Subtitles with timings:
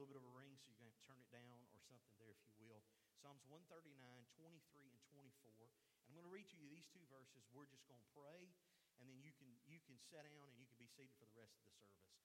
[0.00, 1.68] little bit of a ring, so you're going to have to turn it down or
[1.84, 2.80] something there, if you will.
[3.20, 4.00] Psalms 139,
[4.32, 5.68] 23, and 24.
[6.08, 7.44] And I'm going to read to you these two verses.
[7.52, 8.48] We're just going to pray,
[8.96, 11.36] and then you can, you can sit down and you can be seated for the
[11.36, 12.16] rest of the service.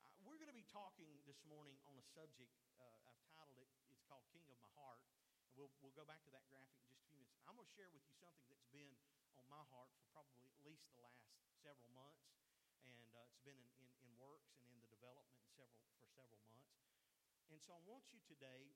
[0.00, 2.56] Uh, we're going to be talking this morning on a subject.
[2.80, 5.04] Uh, I've titled it, it's called King of My Heart.
[5.44, 7.44] And we'll, we'll go back to that graphic in just a few minutes.
[7.44, 8.96] I'm going to share with you something that's been
[9.36, 11.28] on my heart for probably at least the last
[11.60, 12.32] several months
[12.88, 16.40] and uh, it's been in, in, in, works and in the development several, for several
[16.48, 16.72] months.
[17.50, 18.70] And so I want you today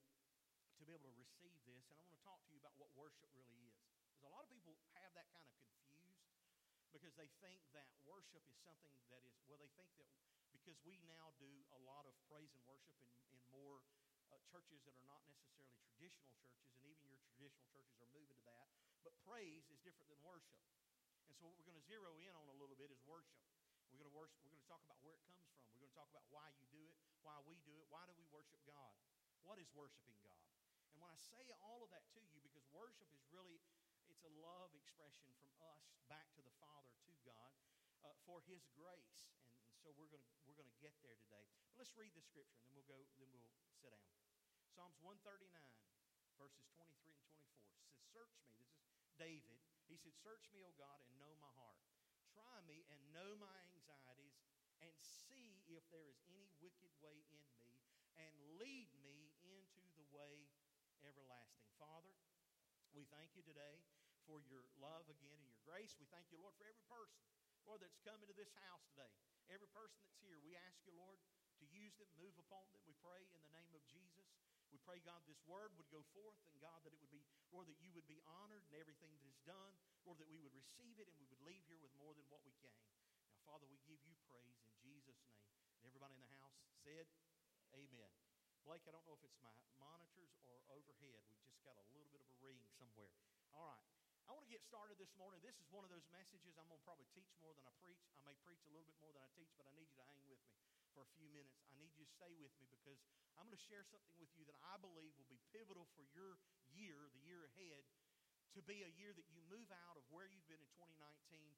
[0.79, 2.91] to be able to receive this, and I want to talk to you about what
[2.99, 3.79] worship really is.
[4.11, 6.27] Because a lot of people have that kind of confused
[6.91, 10.11] because they think that worship is something that is, well, they think that
[10.51, 13.83] because we now do a lot of praise and worship in, in more
[14.31, 18.39] uh, churches that are not necessarily traditional churches, and even your traditional churches are moving
[18.43, 18.67] to that,
[19.07, 20.59] but praise is different than worship.
[21.31, 23.39] And so what we're going to zero in on a little bit is worship.
[23.93, 25.63] We're going to worship, we're going to talk about where it comes from.
[25.77, 28.13] We're going to talk about why you do it, why we do it, why do
[28.15, 28.93] we worship God?
[29.43, 30.45] What is worshiping God?
[30.93, 33.59] And when I say all of that to you, because worship is really,
[34.13, 37.53] it's a love expression from us back to the Father, to God,
[38.05, 39.33] uh, for His grace.
[39.41, 41.45] And, and so we're going to, we're to get there today.
[41.73, 44.05] But let's read the scripture, and then we'll go, then we'll sit down.
[44.77, 45.49] Psalms 139,
[46.37, 48.61] verses 23 and 24 says, Search me.
[48.91, 49.59] This is David.
[49.89, 51.79] He said, Search me, O God, and know my heart.
[52.35, 54.35] Try me and know my anxieties
[54.83, 54.99] and
[55.69, 57.81] if there is any wicked way in me
[58.21, 60.49] and lead me into the way
[61.03, 61.69] everlasting.
[61.81, 62.15] Father,
[62.93, 63.83] we thank you today
[64.25, 65.97] for your love again and your grace.
[66.01, 67.25] We thank you, Lord, for every person,
[67.65, 69.11] Lord, that's come into this house today.
[69.53, 71.21] Every person that's here, we ask you, Lord,
[71.61, 72.81] to use them, move upon them.
[72.89, 74.29] We pray in the name of Jesus.
[74.73, 77.23] We pray, God, this word would go forth, and God, that it would be,
[77.55, 79.75] Lord, that you would be honored in everything that is done.
[80.03, 82.43] Lord, that we would receive it and we would leave here with more than what
[82.43, 82.83] we came.
[83.31, 85.47] Now, Father, we give you praise in Jesus' name.
[85.71, 87.05] And everybody in the house said,
[87.77, 88.11] Amen.
[88.65, 91.21] Blake, I don't know if it's my monitors or overhead.
[91.29, 93.13] We've just got a little bit of a ring somewhere.
[93.53, 93.85] All right.
[94.25, 95.45] I want to get started this morning.
[95.45, 98.01] This is one of those messages I'm going to probably teach more than I preach.
[98.17, 100.09] I may preach a little bit more than I teach, but I need you to
[100.09, 100.57] hang with me
[100.97, 101.61] for a few minutes.
[101.69, 103.05] I need you to stay with me because
[103.37, 106.41] I'm going to share something with you that I believe will be pivotal for your
[106.73, 107.85] year, the year ahead,
[108.55, 110.95] to be a year that you move out of where you've been in 2019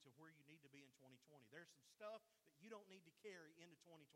[0.04, 1.44] to where you need to be in 2020.
[1.52, 4.08] There's some stuff that you don't need to carry into 2020.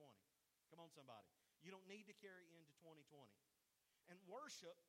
[0.72, 1.28] Come on, somebody.
[1.60, 3.04] You don't need to carry into 2020.
[4.08, 4.80] And worship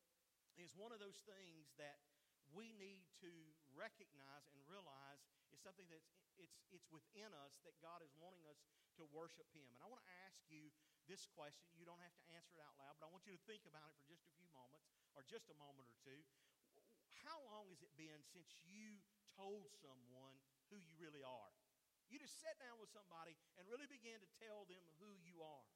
[0.55, 1.99] is one of those things that
[2.51, 3.31] we need to
[3.75, 8.57] recognize and realize is something that's it's, it's within us that God is wanting us
[8.97, 9.67] to worship Him.
[9.75, 10.73] And I want to ask you
[11.05, 11.69] this question.
[11.77, 13.85] You don't have to answer it out loud, but I want you to think about
[13.91, 16.19] it for just a few moments or just a moment or two.
[17.25, 18.97] How long has it been since you
[19.37, 20.35] told someone
[20.73, 21.51] who you really are?
[22.11, 25.67] You just sat down with somebody and really began to tell them who you are.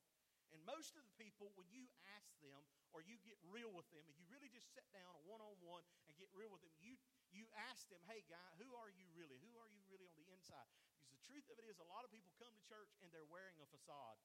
[0.53, 2.59] And most of the people, when you ask them
[2.93, 5.83] or you get real with them, and you really just sit down one on one
[6.07, 6.95] and get real with them, you,
[7.33, 9.35] you ask them, hey, guy, who are you really?
[9.41, 10.69] Who are you really on the inside?
[11.03, 13.27] Because the truth of it is, a lot of people come to church and they're
[13.27, 14.15] wearing a facade.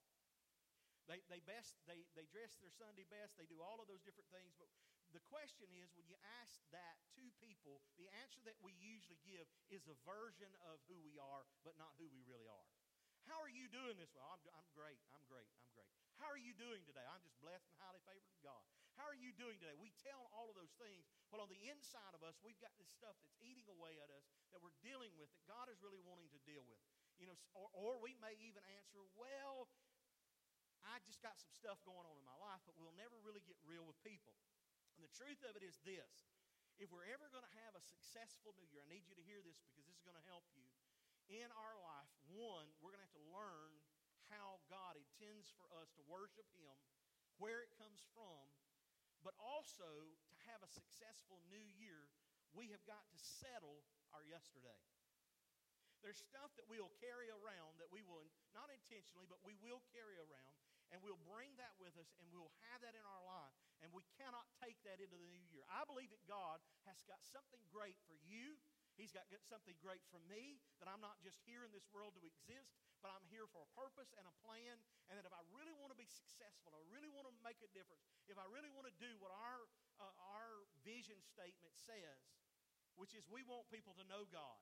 [1.10, 4.31] They, they, best, they, they dress their Sunday best, they do all of those different
[4.31, 4.54] things.
[4.54, 4.70] But
[5.10, 9.47] the question is when you ask that to people, the answer that we usually give
[9.71, 12.69] is a version of who we are, but not who we really are.
[13.28, 14.10] How are you doing this?
[14.16, 14.99] Well, I'm, I'm great.
[15.12, 15.47] I'm great.
[15.60, 15.91] I'm great.
[16.19, 17.04] How are you doing today?
[17.04, 18.65] I'm just blessed and highly favored of God.
[18.99, 19.76] How are you doing today?
[19.78, 22.91] We tell all of those things, but on the inside of us, we've got this
[22.93, 26.28] stuff that's eating away at us that we're dealing with that God is really wanting
[26.37, 26.81] to deal with.
[27.16, 29.69] You know, or, or we may even answer, well,
[30.84, 33.56] I just got some stuff going on in my life, but we'll never really get
[33.65, 34.32] real with people.
[35.00, 36.28] And the truth of it is this.
[36.77, 39.41] If we're ever going to have a successful new year, I need you to hear
[39.41, 40.69] this because this is going to help you.
[41.33, 43.81] In our life, one, we're going to have to learn
[44.28, 46.77] how God intends for us to worship Him,
[47.41, 48.44] where it comes from,
[49.25, 52.05] but also to have a successful new year,
[52.53, 53.81] we have got to settle
[54.12, 54.84] our yesterday.
[56.05, 60.21] There's stuff that we'll carry around that we will, not intentionally, but we will carry
[60.21, 63.91] around, and we'll bring that with us, and we'll have that in our life, and
[63.94, 65.62] we cannot take that into the new year.
[65.70, 66.59] I believe that God
[66.91, 68.59] has got something great for you
[69.00, 72.20] He's got something great for me that I'm not just here in this world to
[72.20, 74.76] exist, but I'm here for a purpose and a plan.
[75.09, 77.70] And that if I really want to be successful, I really want to make a
[77.73, 79.64] difference, if I really want to do what our,
[80.05, 82.20] uh, our vision statement says,
[83.00, 84.61] which is we want people to know God.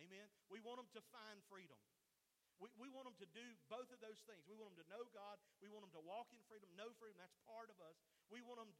[0.00, 0.32] Amen.
[0.48, 1.76] We want them to find freedom.
[2.62, 4.46] We, we want them to do both of those things.
[4.46, 5.38] We want them to know God.
[5.58, 7.18] We want them to walk in freedom, know freedom.
[7.18, 7.98] That's part of us.
[8.30, 8.72] We want them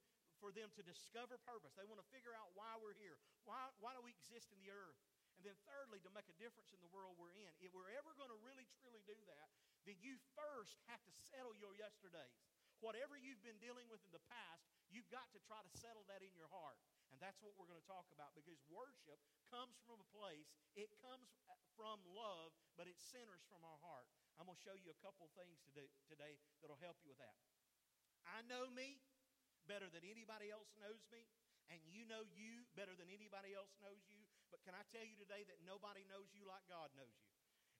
[0.42, 1.74] for them to discover purpose.
[1.74, 3.18] They want to figure out why we're here.
[3.46, 4.98] Why, why do we exist in the earth?
[5.38, 7.50] And then, thirdly, to make a difference in the world we're in.
[7.58, 9.48] If we're ever going to really, truly do that,
[9.82, 12.38] then you first have to settle your yesterdays.
[12.84, 16.22] whatever you've been dealing with in the past, you've got to try to settle that
[16.22, 16.78] in your heart.
[17.10, 19.18] And that's what we're going to talk about because worship
[19.50, 24.06] comes from a place, it comes uh, from love, but it centers from our heart.
[24.38, 27.38] I'm going to show you a couple things today, today that'll help you with that.
[28.26, 28.98] I know me
[29.70, 31.22] better than anybody else knows me,
[31.70, 34.18] and you know you better than anybody else knows you.
[34.50, 37.30] But can I tell you today that nobody knows you like God knows you?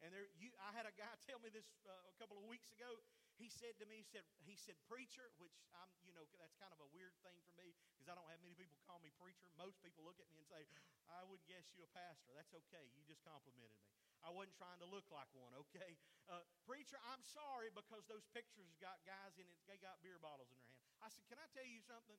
[0.03, 2.71] And there, you, I had a guy tell me this uh, a couple of weeks
[2.71, 3.03] ago
[3.35, 6.71] he said to me, he said, he said, preacher, which I'm, you know, that's kind
[6.71, 9.51] of a weird thing for me because I don't have many people call me preacher.
[9.59, 10.63] Most people look at me and say,
[11.11, 12.31] I wouldn't guess you a pastor.
[12.33, 12.87] That's okay.
[12.95, 13.91] You just complimented me.
[14.25, 16.01] I wasn't trying to look like one, okay?
[16.33, 20.49] Uh, preacher, I'm sorry because those pictures got guys in it, they got beer bottles
[20.49, 20.89] in their hand.
[21.05, 22.17] I said, can I tell you something?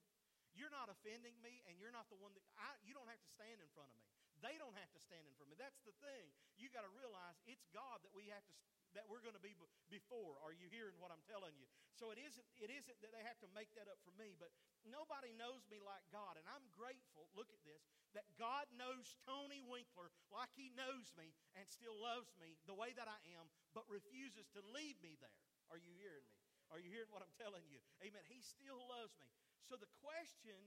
[0.53, 3.29] You're not offending me, and you're not the one that I, you don't have to
[3.35, 4.07] stand in front of me.
[4.43, 5.55] They don't have to stand in of me.
[5.55, 6.31] That's the thing.
[6.59, 8.55] You got to realize it's God that we have to
[8.95, 9.51] that we're going to be
[9.91, 10.39] before.
[10.39, 11.67] Are you hearing what I'm telling you?
[11.99, 14.55] So it isn't, it isn't that they have to make that up for me, but
[14.87, 16.39] nobody knows me like God.
[16.39, 17.83] And I'm grateful, look at this,
[18.15, 22.95] that God knows Tony Winkler like he knows me and still loves me the way
[22.95, 25.43] that I am, but refuses to leave me there.
[25.67, 26.39] Are you hearing me?
[26.71, 27.83] Are you hearing what I'm telling you?
[27.99, 28.23] Amen.
[28.31, 29.27] He still loves me.
[29.67, 30.57] So the question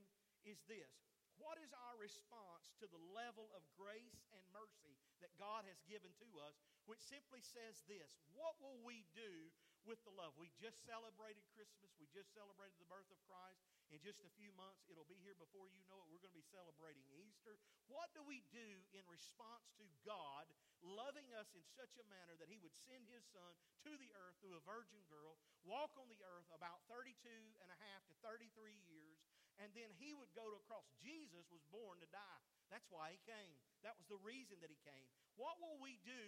[0.45, 0.93] is this
[1.39, 6.11] what is our response to the level of grace and mercy that God has given
[6.23, 9.51] to us, which simply says this What will we do
[9.87, 10.35] with the love?
[10.37, 13.63] We just celebrated Christmas, we just celebrated the birth of Christ.
[13.89, 16.13] In just a few months, it'll be here before you know it.
[16.13, 17.57] We're going to be celebrating Easter.
[17.89, 20.45] What do we do in response to God
[20.85, 23.57] loving us in such a manner that He would send His Son
[23.89, 27.17] to the earth through a virgin girl, walk on the earth about 32
[27.65, 29.08] and a half to 33 years,
[29.59, 30.87] and then he would go to a cross.
[31.03, 32.43] Jesus was born to die.
[32.71, 33.55] That's why he came.
[33.83, 35.07] That was the reason that he came.
[35.35, 36.25] What will we do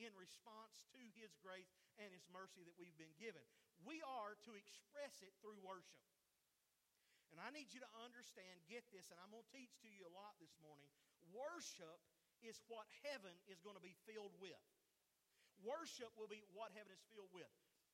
[0.00, 3.42] in response to his grace and his mercy that we've been given?
[3.84, 6.04] We are to express it through worship.
[7.30, 10.02] And I need you to understand, get this, and I'm going to teach to you
[10.02, 10.90] a lot this morning.
[11.30, 12.00] Worship
[12.42, 14.58] is what heaven is going to be filled with.
[15.62, 17.50] Worship will be what heaven is filled with.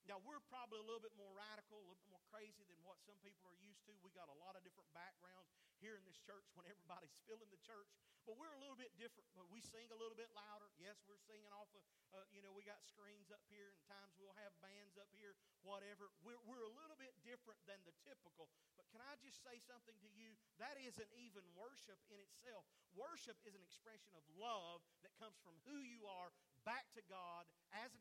[0.07, 2.95] Now, we're probably a little bit more radical, a little bit more crazy than what
[3.03, 3.93] some people are used to.
[3.99, 5.51] We got a lot of different backgrounds
[5.83, 7.91] here in this church when everybody's filling the church.
[8.23, 9.27] But we're a little bit different.
[9.35, 10.71] But we sing a little bit louder.
[10.79, 11.83] Yes, we're singing off of,
[12.15, 15.35] uh, you know, we got screens up here, and times we'll have bands up here,
[15.67, 16.07] whatever.
[16.23, 18.47] We're, we're a little bit different than the typical.
[18.79, 20.39] But can I just say something to you?
[20.63, 22.63] That isn't even worship in itself.
[22.95, 26.31] Worship is an expression of love that comes from who you are
[26.67, 26.96] back to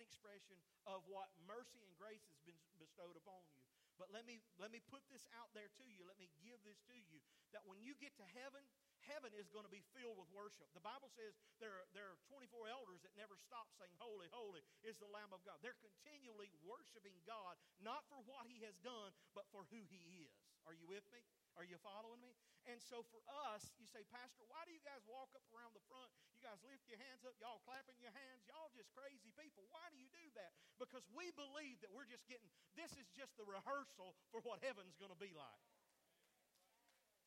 [0.06, 0.54] expression
[0.86, 3.60] of what mercy and grace has been bestowed upon you.
[3.98, 6.04] But let me, let me put this out there to you.
[6.04, 7.18] Let me give this to you
[7.56, 8.60] that when you get to heaven,
[9.08, 10.68] heaven is going to be filled with worship.
[10.76, 11.32] The Bible says
[11.64, 15.32] there are, there are 24 elders that never stop saying, Holy, holy is the Lamb
[15.32, 15.56] of God.
[15.64, 20.36] They're continually worshiping God, not for what He has done, but for who He is.
[20.68, 21.24] Are you with me?
[21.56, 22.36] Are you following me?
[22.68, 25.80] And so for us, you say, Pastor, why do you guys walk up around the
[25.88, 26.12] front?
[26.36, 29.64] You guys lift your hands up, y'all clapping your hands, y'all just crazy people.
[29.72, 30.52] Why do you do that?
[30.76, 35.00] Because we believe that we're just getting, this is just the rehearsal for what heaven's
[35.00, 35.64] going to be like.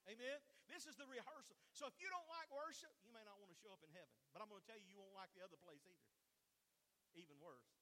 [0.06, 0.38] Amen?
[0.70, 1.58] This is the rehearsal.
[1.74, 4.14] So if you don't like worship, you may not want to show up in heaven.
[4.30, 6.10] But I'm going to tell you, you won't like the other place either.
[7.18, 7.79] Even worse.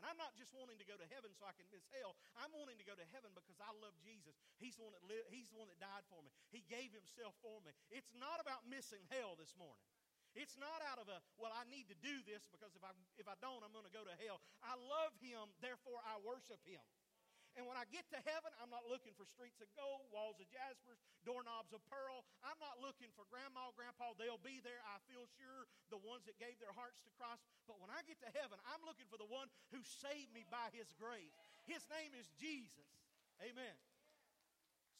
[0.00, 2.16] And I'm not just wanting to go to heaven so I can miss hell.
[2.36, 4.36] I'm wanting to go to heaven because I love Jesus.
[4.60, 6.28] He's the one that he's the one that died for me.
[6.52, 7.72] He gave himself for me.
[7.88, 9.80] It's not about missing hell this morning.
[10.36, 13.24] It's not out of a, well, I need to do this because if I, if
[13.24, 14.44] I don't, I'm going to go to hell.
[14.60, 16.84] I love him, therefore I worship him.
[17.56, 20.44] And when I get to heaven, I'm not looking for streets of gold, walls of
[20.52, 22.28] jaspers, doorknobs of pearl.
[22.44, 24.12] I'm not looking for grandma, grandpa.
[24.20, 27.40] They'll be there, I feel sure, the ones that gave their hearts to Christ.
[27.64, 30.68] But when I get to heaven, I'm looking for the one who saved me by
[30.76, 31.32] his grace.
[31.64, 32.92] His name is Jesus.
[33.40, 33.76] Amen.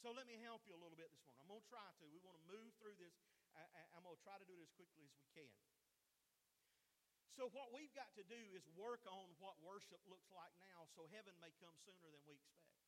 [0.01, 1.45] So let me help you a little bit this morning.
[1.45, 2.05] I'm going to try to.
[2.09, 3.13] We want to move through this.
[3.53, 3.65] I,
[3.97, 5.53] am going to try to do it as quickly as we can.
[7.37, 11.05] So, what we've got to do is work on what worship looks like now so
[11.13, 12.81] heaven may come sooner than we expect.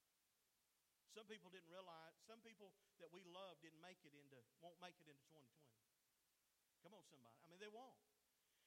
[1.13, 4.97] Some people didn't realize, some people that we love didn't make it into, won't make
[5.05, 5.53] it into 2020.
[6.81, 7.37] Come on, somebody.
[7.45, 8.01] I mean, they won't.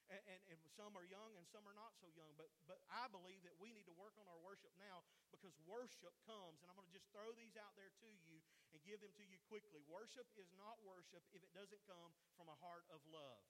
[0.06, 2.30] And, and, and, some are young and some are not so young.
[2.38, 5.02] But, but I believe that we need to work on our worship now
[5.34, 6.60] because worship comes.
[6.62, 8.38] And I'm going to just throw these out there to you
[8.70, 9.82] and give them to you quickly.
[9.88, 13.40] Worship is not worship if it doesn't come from a heart of love.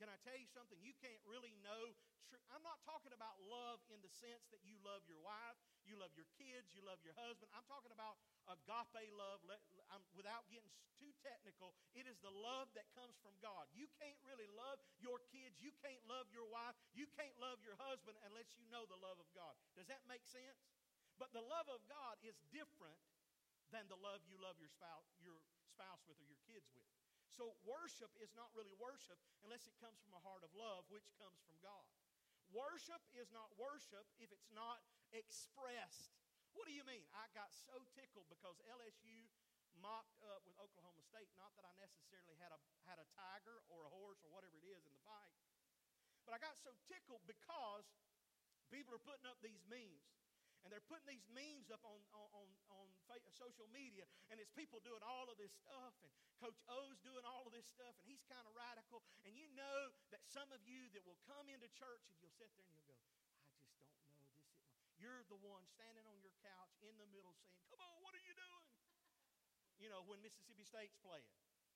[0.00, 0.80] Can I tell you something?
[0.80, 1.92] You can't really know.
[2.32, 5.92] Tr- I'm not talking about love in the sense that you love your wife, you
[6.00, 7.52] love your kids, you love your husband.
[7.52, 8.16] I'm talking about
[8.48, 9.44] agape love.
[9.92, 13.68] I'm, without getting too technical, it is the love that comes from God.
[13.76, 17.76] You can't really love your kids, you can't love your wife, you can't love your
[17.76, 19.52] husband unless you know the love of God.
[19.76, 20.64] Does that make sense?
[21.20, 22.96] But the love of God is different
[23.68, 25.36] than the love you love your spouse, your
[25.68, 26.88] spouse with or your kids with.
[27.34, 31.08] So worship is not really worship unless it comes from a heart of love, which
[31.16, 31.86] comes from God.
[32.50, 34.82] Worship is not worship if it's not
[35.14, 36.10] expressed.
[36.52, 37.06] What do you mean?
[37.14, 39.30] I got so tickled because LSU
[39.78, 41.30] mocked up with Oklahoma State.
[41.38, 42.58] Not that I necessarily had a
[42.90, 45.34] had a tiger or a horse or whatever it is in the fight,
[46.26, 47.86] but I got so tickled because
[48.74, 50.19] people are putting up these memes
[50.64, 54.84] and they're putting these memes up on, on, on, uh, social media, and it's people
[54.84, 58.20] doing all of this stuff, and Coach O's doing all of this stuff, and he's
[58.28, 59.00] kind of radical.
[59.24, 62.48] And you know that some of you that will come into church and you'll sit
[62.56, 63.56] there and you'll go, I just don't know.
[63.80, 67.96] This is You're the one standing on your couch in the middle saying, Come on,
[68.04, 68.64] what are you doing?
[69.80, 71.28] You know, when Mississippi State's playing.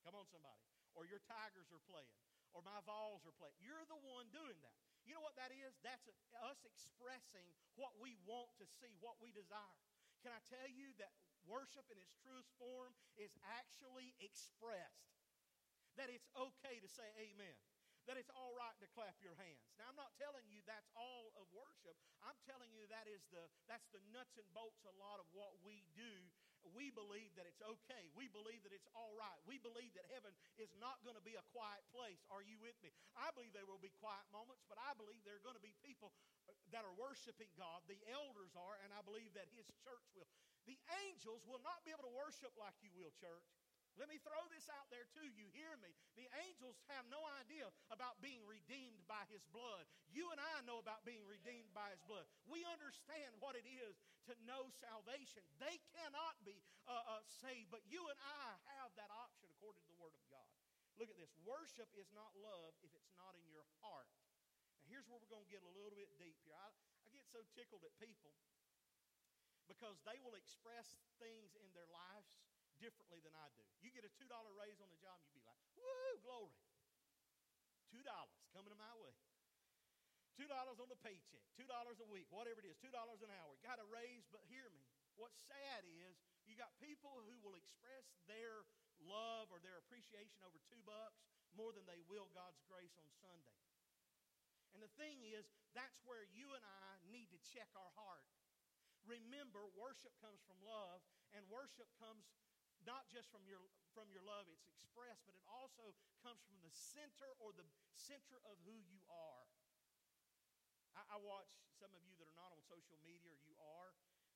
[0.05, 0.61] Come on, somebody.
[0.93, 2.13] Or your Tigers are playing.
[2.53, 3.57] Or my Vols are playing.
[3.65, 4.77] You're the one doing that.
[5.05, 5.77] You know what that is?
[5.85, 6.09] That's
[6.41, 9.81] us expressing what we want to see, what we desire.
[10.25, 11.13] Can I tell you that
[11.45, 15.13] worship in its truest form is actually expressed?
[16.01, 17.55] That it's okay to say amen
[18.05, 19.65] that it's all right to clap your hands.
[19.81, 21.97] Now I'm not telling you that's all of worship.
[22.21, 25.57] I'm telling you that is the that's the nuts and bolts a lot of what
[25.65, 26.29] we do
[26.73, 28.09] we believe that it's okay.
[28.17, 29.37] We believe that it's all right.
[29.45, 32.23] We believe that heaven is not going to be a quiet place.
[32.33, 32.95] Are you with me?
[33.19, 35.77] I believe there will be quiet moments, but I believe there are going to be
[35.85, 36.15] people
[36.49, 37.85] uh, that are worshiping God.
[37.91, 40.29] The elders are, and I believe that His church will.
[40.65, 43.45] The angels will not be able to worship like you will, church.
[43.95, 45.47] Let me throw this out there to you.
[45.55, 45.95] Hear me.
[46.19, 49.87] The angels have no idea about being redeemed by his blood.
[50.11, 52.27] You and I know about being redeemed by his blood.
[52.51, 53.95] We understand what it is
[54.27, 55.47] to know salvation.
[55.63, 56.59] They cannot be
[56.91, 60.25] uh, uh, saved, but you and I have that option according to the Word of
[60.27, 60.51] God.
[60.99, 61.31] Look at this.
[61.47, 64.11] Worship is not love if it's not in your heart.
[64.79, 66.59] Now, here's where we're going to get a little bit deep here.
[66.59, 66.71] I,
[67.03, 68.35] I get so tickled at people
[69.71, 72.31] because they will express things in their lives
[72.85, 73.65] differently than I do.
[73.81, 74.29] You get a $2
[74.61, 76.53] raise on the job, you'd be like, woo, glory.
[77.89, 78.05] $2
[78.53, 79.17] coming my way.
[80.37, 83.57] $2 on the paycheck, $2 a week, whatever it is, $2 an hour.
[83.65, 84.85] Got a raise, but hear me.
[85.17, 88.67] What's sad is you got people who will express their
[89.01, 91.23] love or their appreciation over two bucks
[91.55, 93.59] more than they will God's grace on Sunday.
[94.75, 98.27] And the thing is, that's where you and I need to check our heart.
[99.07, 100.99] Remember, worship comes from love,
[101.31, 102.27] and worship comes
[102.85, 103.61] not just from your
[103.97, 108.41] from your love it's expressed but it also comes from the center or the center
[108.49, 109.45] of who you are.
[110.95, 111.51] I, I watch
[111.81, 113.91] some of you that are not on social media or you are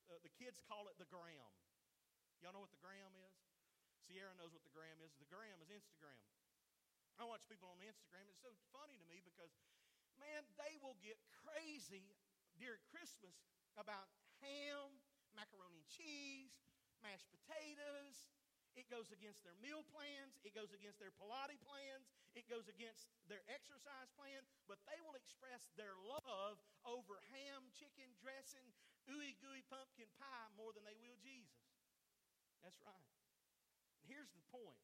[0.08, 1.52] uh, the kids call it the gram.
[2.40, 3.36] Y'all know what the gram is?
[4.08, 5.12] Sierra knows what the gram is.
[5.20, 6.24] The gram is instagram.
[7.20, 9.52] I watch people on instagram it's so funny to me because
[10.16, 12.14] man they will get crazy
[12.58, 13.34] during christmas
[13.78, 14.10] about
[14.42, 15.02] ham
[15.34, 16.58] macaroni and cheese
[17.02, 18.30] mashed potatoes,
[18.78, 20.38] it goes against their meal plans.
[20.46, 22.06] It goes against their Pilates plans.
[22.38, 24.46] It goes against their exercise plan.
[24.70, 28.70] But they will express their love over ham, chicken, dressing,
[29.10, 31.66] ooey gooey pumpkin pie more than they will Jesus.
[32.62, 33.10] That's right.
[34.06, 34.78] Here's the point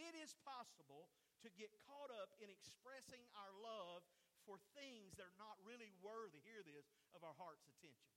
[0.00, 1.12] it is possible
[1.44, 4.00] to get caught up in expressing our love
[4.48, 8.15] for things that are not really worthy, hear this, of our heart's attention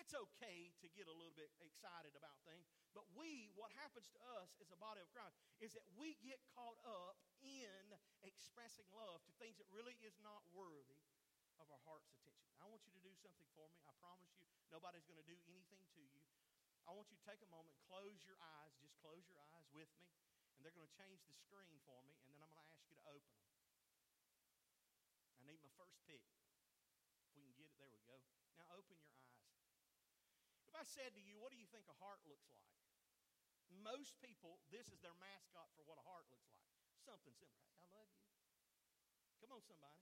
[0.00, 2.64] it's okay to get a little bit excited about things,
[2.96, 6.40] but we, what happens to us as a body of Christ, is that we get
[6.56, 7.84] caught up in
[8.24, 11.04] expressing love to things that really is not worthy
[11.60, 12.48] of our heart's attention.
[12.64, 13.84] I want you to do something for me.
[13.84, 16.24] I promise you, nobody's going to do anything to you.
[16.88, 19.92] I want you to take a moment, close your eyes, just close your eyes with
[20.00, 20.08] me,
[20.56, 22.88] and they're going to change the screen for me, and then I'm going to ask
[22.88, 23.52] you to open them.
[25.36, 26.24] I need my first pick.
[26.24, 28.16] If we can get it, there we go.
[28.56, 29.39] Now open your eyes.
[30.70, 32.70] If I said to you, what do you think a heart looks like?
[33.82, 36.70] Most people, this is their mascot for what a heart looks like.
[37.02, 37.58] Something similar.
[37.74, 38.22] Hey, I love you.
[39.42, 39.98] Come on, somebody.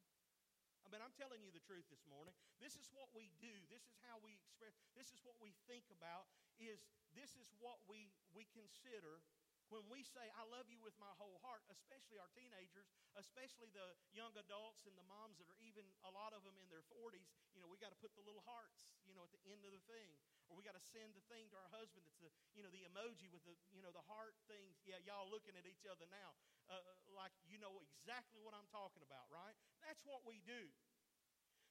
[0.85, 2.37] I mean, I'm telling you the truth this morning.
[2.61, 3.53] This is what we do.
[3.73, 4.77] This is how we express.
[4.93, 6.29] This is what we think about.
[6.61, 6.85] Is
[7.17, 9.25] this is what we we consider
[9.69, 13.97] when we say, I love you with my whole heart, especially our teenagers, especially the
[14.13, 17.29] young adults and the moms that are even, a lot of them in their 40s,
[17.53, 19.73] you know, we got to put the little hearts, you know, at the end of
[19.73, 20.17] the thing.
[20.49, 22.89] Or we got to send the thing to our husband that's the, you know, the
[22.89, 24.73] emoji with the, you know, the heart thing.
[24.89, 26.33] Yeah, y'all looking at each other now
[26.69, 26.85] uh,
[27.17, 29.57] like you know exactly what I'm talking about, right?
[29.81, 30.69] That's what we do.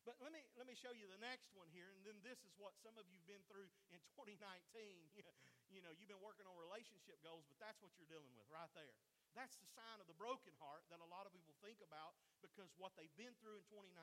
[0.05, 2.55] But let me, let me show you the next one here, and then this is
[2.55, 4.39] what some of you have been through in 2019.
[5.71, 8.71] you know, you've been working on relationship goals, but that's what you're dealing with right
[8.73, 8.95] there.
[9.35, 12.73] That's the sign of the broken heart that a lot of people think about because
[12.79, 13.93] what they've been through in 2019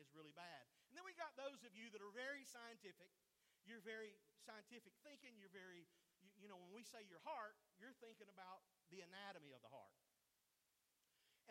[0.00, 0.64] is really bad.
[0.88, 3.12] And then we got those of you that are very scientific.
[3.68, 5.36] You're very scientific thinking.
[5.36, 5.84] You're very,
[6.24, 9.68] you, you know, when we say your heart, you're thinking about the anatomy of the
[9.68, 9.92] heart.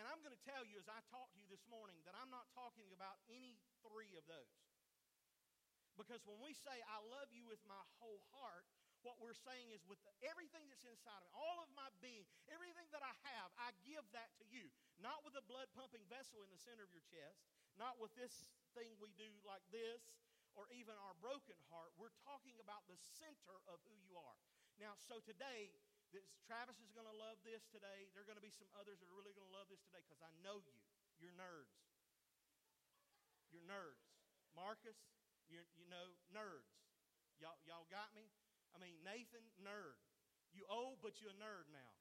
[0.01, 2.29] And I'm going to tell you as I talk to you this morning that I'm
[2.29, 4.57] not talking about any three of those.
[5.97, 8.69] Because when we say, I love you with my whole heart,
[9.05, 12.87] what we're saying is with everything that's inside of me, all of my being, everything
[12.93, 14.69] that I have, I give that to you.
[14.97, 17.45] Not with a blood pumping vessel in the center of your chest,
[17.77, 20.01] not with this thing we do like this,
[20.57, 21.93] or even our broken heart.
[22.01, 24.37] We're talking about the center of who you are.
[24.81, 25.69] Now, so today,
[26.09, 28.09] this, Travis is going to love this today.
[28.13, 30.01] There are going to be some others that are really going to love this today
[30.05, 30.77] because I know you.
[31.21, 31.77] You're nerds.
[33.53, 34.05] You're nerds.
[34.57, 34.97] Marcus,
[35.49, 36.73] you you know, nerds.
[37.37, 38.25] Y'all, y'all got me?
[38.75, 39.99] I mean, Nathan, nerd.
[40.55, 41.93] You old, but you're a nerd now.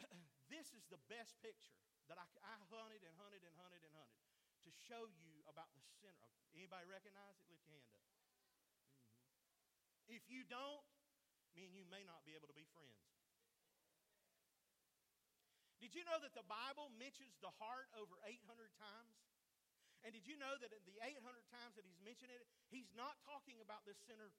[0.52, 1.76] this is the best picture
[2.08, 4.20] that I, I hunted and hunted and hunted and hunted
[4.64, 6.30] to show you about the center.
[6.56, 7.46] Anybody recognize it?
[7.52, 8.16] Lift your hand up.
[8.30, 10.16] Mm-hmm.
[10.16, 10.84] If you don't,
[11.52, 13.04] me and you may not be able to be friends.
[15.84, 18.40] Did you know that the Bible mentions the heart over 800
[18.80, 19.20] times?
[20.00, 21.20] And did you know that in the 800
[21.52, 24.32] times that he's mentioned it, he's not talking about this center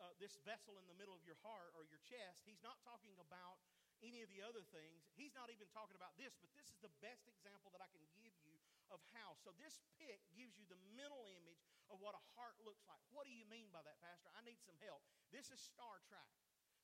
[0.00, 2.44] uh, this vessel in the middle of your heart or your chest.
[2.44, 3.60] He's not talking about
[4.04, 5.08] any of the other things.
[5.16, 8.04] He's not even talking about this, but this is the best example that I can
[8.20, 8.60] give you
[8.92, 9.34] of how.
[9.40, 13.00] So, this pic gives you the mental image of what a heart looks like.
[13.10, 14.28] What do you mean by that, Pastor?
[14.36, 15.02] I need some help.
[15.32, 16.28] This is Star Trek.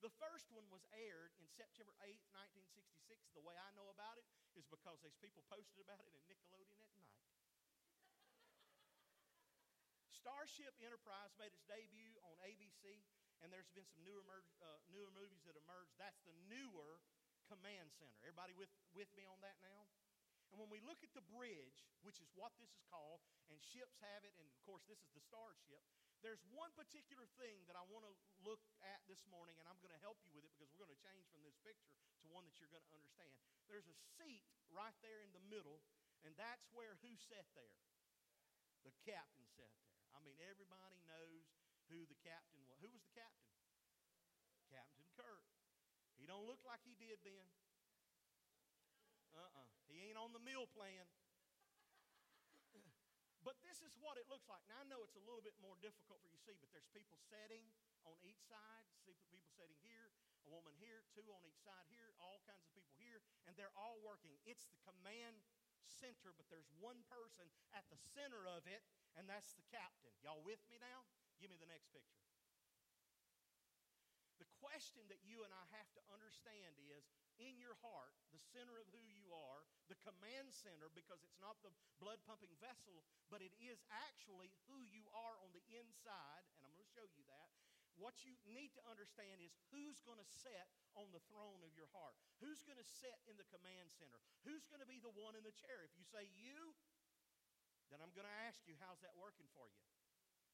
[0.02, 3.38] The first one was aired in September 8th, 1966.
[3.38, 4.26] The way I know about it
[4.59, 7.23] is because these people posted about it in Nickelodeon at night.
[10.23, 13.02] Starship Enterprise made its debut on ABC,
[13.43, 15.99] and there's been some newer, uh, newer movies that emerged.
[15.99, 17.02] That's the newer
[17.50, 18.14] command center.
[18.23, 19.91] Everybody with, with me on that now?
[20.55, 23.19] And when we look at the bridge, which is what this is called,
[23.50, 25.83] and ships have it, and of course, this is the Starship,
[26.23, 28.14] there's one particular thing that I want to
[28.47, 30.95] look at this morning, and I'm going to help you with it because we're going
[30.95, 31.91] to change from this picture
[32.23, 33.35] to one that you're going to understand.
[33.67, 35.82] There's a seat right there in the middle,
[36.23, 37.75] and that's where who sat there?
[38.87, 39.92] The captain sat there.
[40.13, 41.45] I mean, everybody knows
[41.89, 42.81] who the captain was.
[42.85, 43.49] Who was the captain?
[44.73, 45.45] Captain Kirk.
[46.17, 47.49] He don't look like he did then.
[49.33, 49.69] Uh-uh.
[49.89, 51.05] He ain't on the meal plan.
[53.47, 54.61] but this is what it looks like.
[54.69, 56.89] Now I know it's a little bit more difficult for you to see, but there's
[56.93, 57.65] people sitting
[58.05, 58.87] on each side.
[59.05, 60.13] See people sitting here,
[60.47, 63.75] a woman here, two on each side here, all kinds of people here, and they're
[63.75, 64.37] all working.
[64.45, 65.41] It's the command
[65.86, 68.82] center, but there's one person at the center of it,
[69.18, 70.14] and that's the captain.
[70.23, 71.06] Y'all with me now?
[71.38, 72.23] Give me the next picture.
[74.42, 77.06] The question that you and I have to understand is
[77.38, 81.62] in your heart, the center of who you are, the command center, because it's not
[81.62, 81.71] the
[82.02, 86.75] blood pumping vessel, but it is actually who you are on the inside, and I'm
[86.75, 87.51] going to show you that.
[88.02, 90.67] What you need to understand is who's going to sit
[90.99, 92.19] on the throne of your heart.
[92.43, 94.19] Who's going to sit in the command center?
[94.43, 95.86] Who's going to be the one in the chair?
[95.86, 96.75] If you say you,
[97.95, 99.78] then I'm going to ask you, how's that working for you?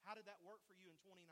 [0.04, 1.24] How did that work for you in 2019?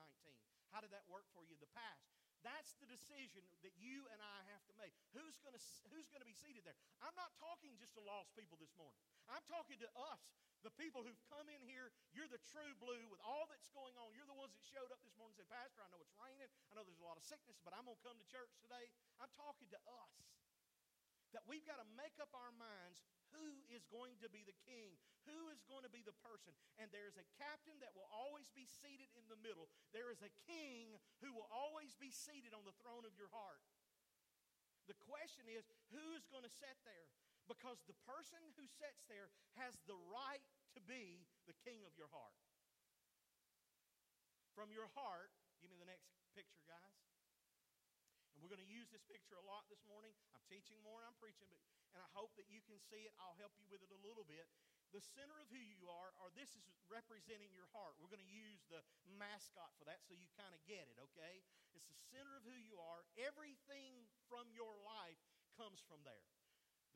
[0.72, 2.08] How did that work for you in the past?
[2.40, 4.94] That's the decision that you and I have to make.
[5.12, 6.78] Who's going to, who's going to be seated there?
[7.02, 8.96] I'm not talking just to lost people this morning.
[9.26, 10.22] I'm talking to us,
[10.66, 11.94] the people who've come in here.
[12.10, 14.10] You're the true blue with all that's going on.
[14.18, 16.50] You're the ones that showed up this morning and said, Pastor, I know it's raining.
[16.68, 18.90] I know there's a lot of sickness, but I'm going to come to church today.
[19.22, 20.18] I'm talking to us.
[21.34, 23.02] That we've got to make up our minds
[23.34, 24.94] who is going to be the king,
[25.26, 26.54] who is going to be the person.
[26.82, 29.70] And there is a captain that will always be seated in the middle.
[29.94, 33.62] There is a king who will always be seated on the throne of your heart.
[34.86, 37.10] The question is, who is going to sit there?
[37.46, 39.30] Because the person who sits there
[39.62, 40.42] has the right
[40.74, 42.34] to be the king of your heart.
[44.58, 45.30] From your heart,
[45.62, 46.98] give me the next picture, guys.
[48.34, 50.12] And we're going to use this picture a lot this morning.
[50.36, 51.60] I'm teaching more and I'm preaching, but,
[51.96, 53.16] and I hope that you can see it.
[53.16, 54.44] I'll help you with it a little bit.
[54.92, 57.96] The center of who you are, or this is representing your heart.
[57.96, 58.84] We're going to use the
[59.16, 61.40] mascot for that so you kind of get it, okay?
[61.72, 63.08] It's the center of who you are.
[63.16, 65.20] Everything from your life
[65.56, 66.28] comes from there.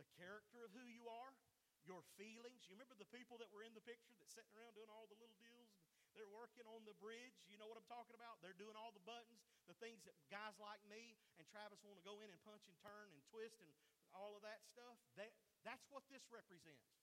[0.01, 1.37] The character of who you are,
[1.85, 2.65] your feelings.
[2.65, 5.21] You remember the people that were in the picture that sitting around doing all the
[5.21, 5.69] little deals?
[6.17, 7.37] They're working on the bridge.
[7.53, 8.41] You know what I'm talking about?
[8.41, 12.07] They're doing all the buttons, the things that guys like me and Travis want to
[12.09, 13.71] go in and punch and turn and twist and
[14.17, 14.97] all of that stuff.
[15.21, 15.31] That,
[15.63, 16.97] that's what this represents.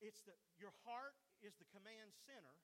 [0.00, 2.56] It's that your heart is the command center.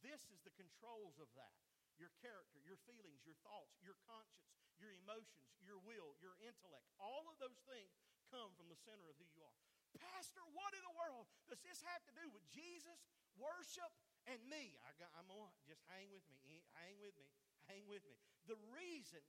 [0.00, 1.58] This is the controls of that.
[1.98, 6.90] your character, your feelings, your thoughts, your conscience, your emotions, your will, your intellect.
[6.98, 7.94] All of those things
[8.34, 9.58] come from the center of who you are.
[9.94, 12.98] Pastor, what in the world does this have to do with Jesus,
[13.38, 13.94] worship,
[14.26, 14.74] and me?
[14.82, 14.90] I
[15.22, 17.30] am on, just hang with me, hang with me,
[17.70, 18.18] hang with me.
[18.50, 19.22] The reason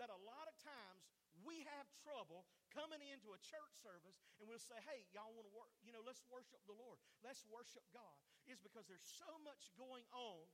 [0.00, 1.12] that a lot of times
[1.44, 5.52] we have trouble coming into a church service and we'll say, hey, y'all want to
[5.52, 8.16] work, you know, let's worship the Lord, let's worship God,
[8.48, 10.48] is because there's so much going on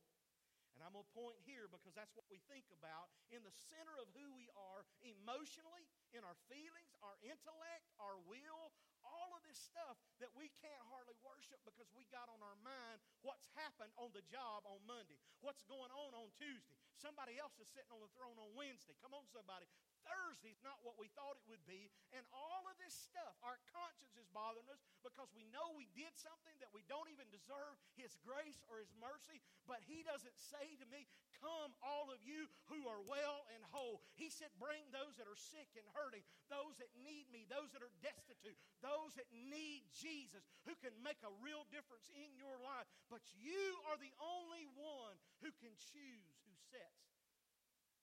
[0.79, 3.91] and I'm going to point here because that's what we think about in the center
[3.99, 5.83] of who we are emotionally,
[6.15, 8.71] in our feelings, our intellect, our will,
[9.03, 13.03] all of this stuff that we can't hardly worship because we got on our mind
[13.27, 16.79] what's happened on the job on Monday, what's going on on Tuesday.
[16.95, 18.95] Somebody else is sitting on the throne on Wednesday.
[19.03, 19.67] Come on, somebody.
[20.09, 21.93] Thursday's not what we thought it would be.
[22.17, 26.11] And all of this stuff, our conscience is bothering us because we know we did
[26.17, 29.39] something that we don't even deserve His grace or His mercy.
[29.69, 31.05] But He doesn't say to me,
[31.39, 34.03] Come, all of you who are well and whole.
[34.19, 37.79] He said, Bring those that are sick and hurting, those that need me, those that
[37.79, 42.89] are destitute, those that need Jesus, who can make a real difference in your life.
[43.07, 47.07] But you are the only one who can choose who sits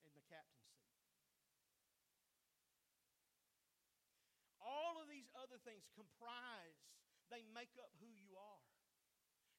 [0.00, 0.65] in the captain's
[4.66, 6.82] All of these other things comprise,
[7.30, 8.66] they make up who you are.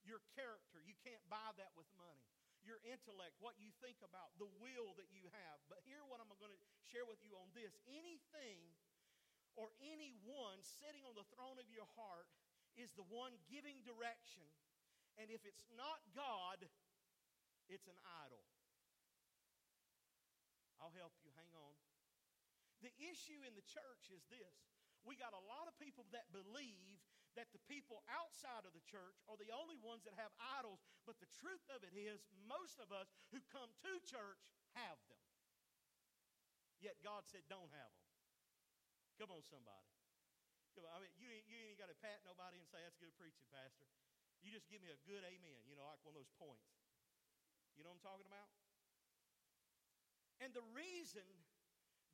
[0.04, 2.28] Your character, you can't buy that with money.
[2.68, 5.58] Your intellect, what you think about, the will that you have.
[5.72, 8.60] But here, what I'm going to share with you on this anything
[9.56, 12.28] or anyone sitting on the throne of your heart
[12.76, 14.44] is the one giving direction.
[15.16, 16.68] And if it's not God,
[17.72, 18.44] it's an idol.
[20.78, 21.34] I'll help you.
[21.34, 21.74] Hang on.
[22.86, 24.77] The issue in the church is this
[25.08, 27.00] we got a lot of people that believe
[27.40, 31.16] that the people outside of the church are the only ones that have idols, but
[31.24, 35.22] the truth of it is, most of us who come to church have them.
[36.84, 38.10] Yet God said, don't have them.
[39.22, 39.94] Come on, somebody.
[40.76, 43.14] Come on, I mean, you, you ain't got to pat nobody and say, that's good
[43.18, 43.90] preaching, Pastor.
[44.42, 46.70] You just give me a good amen, you know, like one of those points.
[47.74, 48.50] You know what I'm talking about?
[50.42, 51.26] And the reason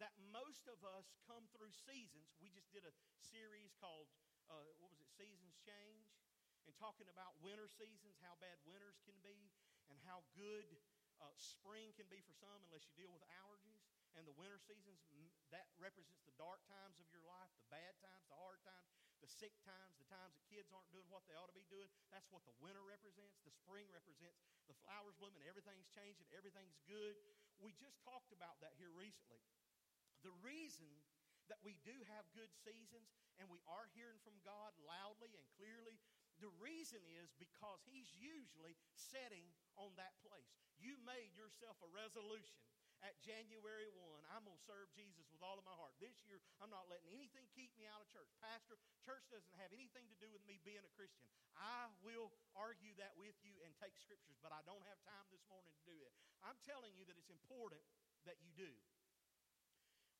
[0.01, 2.33] that most of us come through seasons.
[2.41, 4.09] We just did a series called,
[4.49, 6.09] uh, what was it, Seasons Change?
[6.63, 9.51] And talking about winter seasons, how bad winters can be,
[9.91, 10.79] and how good
[11.19, 13.83] uh, spring can be for some unless you deal with allergies.
[14.13, 15.01] And the winter seasons,
[15.49, 19.29] that represents the dark times of your life, the bad times, the hard times, the
[19.29, 21.89] sick times, the times that kids aren't doing what they ought to be doing.
[22.13, 23.41] That's what the winter represents.
[23.41, 27.17] The spring represents the flowers blooming, everything's changing, everything's good.
[27.57, 29.41] We just talked about that here recently.
[30.23, 30.89] The reason
[31.51, 35.99] that we do have good seasons and we are hearing from God loudly and clearly,
[36.39, 39.43] the reason is because He's usually setting
[39.75, 40.55] on that place.
[40.79, 42.63] You made yourself a resolution
[43.03, 43.99] at January 1,
[44.31, 45.91] I'm going to serve Jesus with all of my heart.
[45.99, 48.31] This year, I'm not letting anything keep me out of church.
[48.39, 51.27] Pastor, church doesn't have anything to do with me being a Christian.
[51.59, 55.43] I will argue that with you and take scriptures, but I don't have time this
[55.51, 56.15] morning to do it.
[56.47, 57.83] I'm telling you that it's important
[58.23, 58.71] that you do.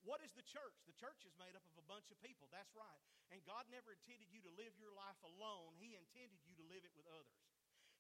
[0.03, 0.75] What is the church?
[0.83, 2.51] The church is made up of a bunch of people.
[2.51, 3.01] That's right.
[3.31, 6.83] And God never intended you to live your life alone, He intended you to live
[6.83, 7.39] it with others.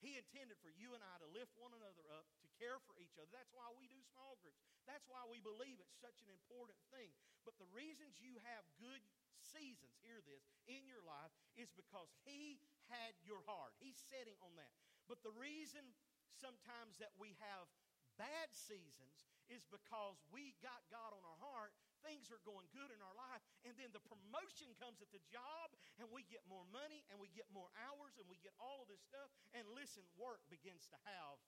[0.03, 3.15] He intended for you and I to lift one another up, to care for each
[3.15, 3.31] other.
[3.31, 4.59] That's why we do small groups.
[4.83, 7.15] That's why we believe it's such an important thing.
[7.47, 8.99] But the reasons you have good
[9.39, 12.59] seasons, hear this, in your life is because He
[12.91, 13.79] had your heart.
[13.79, 14.75] He's setting on that.
[15.07, 15.95] But the reason
[16.35, 17.71] sometimes that we have
[18.19, 21.71] bad seasons is because we got God on our heart
[22.03, 25.71] things are going good in our life, and then the promotion comes at the job,
[25.97, 28.87] and we get more money, and we get more hours, and we get all of
[28.91, 29.31] this stuff.
[29.55, 31.39] And listen, work begins to have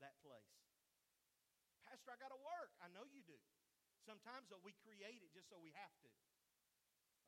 [0.00, 0.56] that place.
[1.86, 2.74] Pastor, I got to work.
[2.82, 3.38] I know you do.
[4.02, 6.10] Sometimes, though, we create it just so we have to.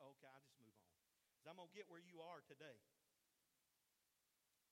[0.02, 0.90] Okay, I'll just move on.
[1.34, 2.78] Because I'm going to get where you are today.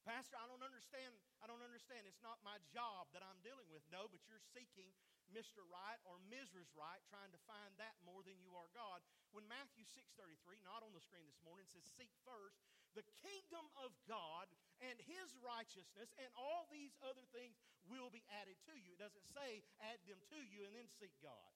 [0.07, 1.19] Pastor, I don't understand.
[1.43, 2.07] I don't understand.
[2.07, 3.83] It's not my job that I'm dealing with.
[3.91, 4.95] No, but you're seeking
[5.35, 5.63] Mr.
[5.67, 6.71] Right or Mrs.
[6.75, 9.03] Right, trying to find that more than you are God.
[9.33, 12.63] When Matthew 6:33, not on the screen this morning, says, "Seek first
[12.95, 14.49] the kingdom of God
[14.81, 19.27] and his righteousness, and all these other things will be added to you." It doesn't
[19.35, 21.53] say add them to you and then seek God.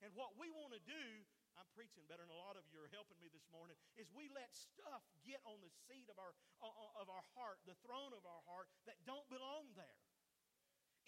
[0.00, 1.26] And what we want to do
[1.58, 4.30] I'm preaching better than a lot of you are helping me this morning, is we
[4.30, 6.30] let stuff get on the seat of our,
[6.62, 9.98] uh, uh, of our heart, the throne of our heart, that don't belong there.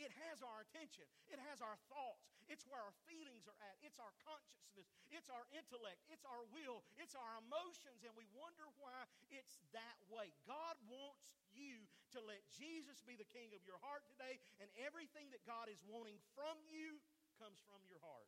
[0.01, 1.05] It has our attention.
[1.29, 2.33] It has our thoughts.
[2.49, 3.77] It's where our feelings are at.
[3.85, 4.89] It's our consciousness.
[5.13, 6.01] It's our intellect.
[6.09, 6.81] It's our will.
[6.97, 8.01] It's our emotions.
[8.03, 10.33] And we wonder why it's that way.
[10.49, 11.85] God wants you
[12.17, 15.79] to let Jesus be the king of your heart today, and everything that God is
[15.87, 16.99] wanting from you
[17.39, 18.27] comes from your heart.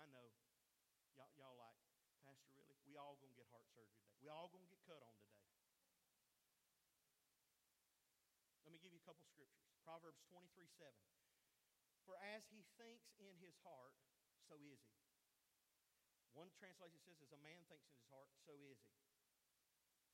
[0.00, 0.32] I know.
[1.18, 1.76] Y'all, y'all like,
[2.24, 2.78] Pastor, really?
[2.88, 4.16] We all gonna get heart surgery today.
[4.24, 5.44] We all gonna get cut on today.
[8.64, 9.81] Let me give you a couple scriptures.
[9.92, 10.88] Proverbs 23 7.
[12.08, 13.92] For as he thinks in his heart,
[14.48, 15.04] so is he.
[16.32, 18.96] One translation says, as a man thinks in his heart, so is he.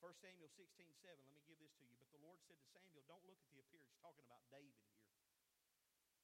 [0.03, 1.95] 1 Samuel 16, 7, let me give this to you.
[1.95, 3.95] But the Lord said to Samuel, Don't look at the appearance.
[4.03, 5.07] Talking about David here.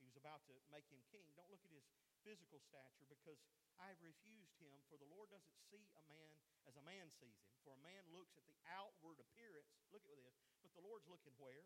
[0.02, 1.30] He was about to make him king.
[1.38, 1.86] Don't look at his
[2.26, 3.38] physical stature because
[3.78, 4.82] I have refused him.
[4.90, 7.54] For the Lord doesn't see a man as a man sees him.
[7.62, 9.70] For a man looks at the outward appearance.
[9.94, 10.42] Look at this.
[10.58, 11.62] But the Lord's looking where?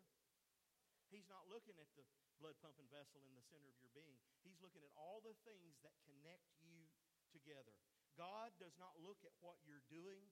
[1.09, 2.05] He's not looking at the
[2.37, 4.21] blood pumping vessel in the center of your being.
[4.45, 6.85] He's looking at all the things that connect you
[7.33, 7.73] together.
[8.13, 10.29] God does not look at what you're doing.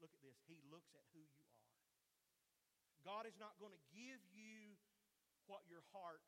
[0.00, 0.36] Look at this.
[0.48, 1.56] He looks at who you are.
[3.04, 4.74] God is not going to give you
[5.46, 6.24] what your heart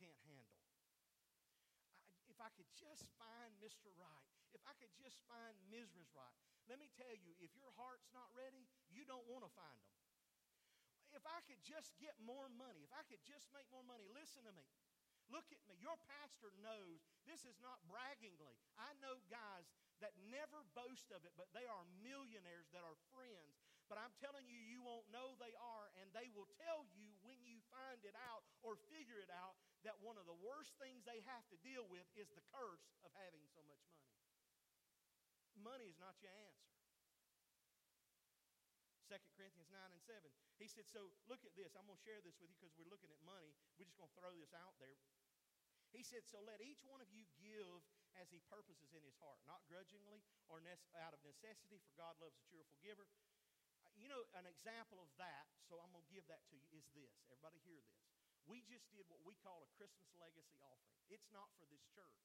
[0.00, 0.64] can't handle.
[1.92, 3.92] I, if I could just find Mr.
[3.92, 4.24] Right,
[4.56, 6.08] if I could just find Mrs.
[6.16, 6.32] Right,
[6.72, 10.03] let me tell you, if your heart's not ready, you don't want to find them
[11.14, 14.44] if I could just get more money, if I could just make more money, listen
[14.46, 14.66] to me.
[15.32, 15.80] Look at me.
[15.80, 18.60] Your pastor knows this is not braggingly.
[18.76, 19.64] I know guys
[20.04, 23.56] that never boast of it, but they are millionaires that are friends.
[23.88, 27.40] But I'm telling you, you won't know they are, and they will tell you when
[27.44, 31.24] you find it out or figure it out that one of the worst things they
[31.28, 34.12] have to deal with is the curse of having so much money.
[35.60, 36.73] Money is not your answer.
[39.06, 40.20] 2 Corinthians 9 and 7.
[40.56, 41.76] He said, So look at this.
[41.76, 43.52] I'm going to share this with you because we're looking at money.
[43.76, 44.96] We're just going to throw this out there.
[45.92, 47.84] He said, So let each one of you give
[48.18, 50.62] as he purposes in his heart, not grudgingly or
[50.98, 53.06] out of necessity, for God loves a cheerful giver.
[53.84, 56.62] Uh, you know, an example of that, so I'm going to give that to you,
[56.72, 57.10] is this.
[57.28, 58.00] Everybody hear this.
[58.44, 61.00] We just did what we call a Christmas legacy offering.
[61.08, 62.22] It's not for this church.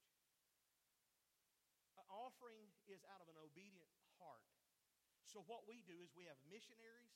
[1.96, 4.44] An offering is out of an obedient heart.
[5.30, 7.14] So, what we do is we have missionaries